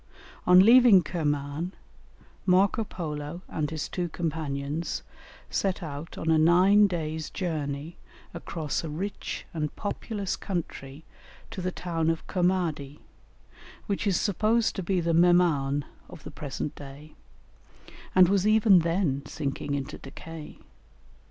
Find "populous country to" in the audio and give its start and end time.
9.75-11.61